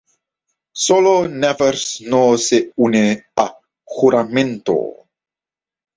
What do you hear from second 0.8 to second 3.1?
Solo Nevers no se une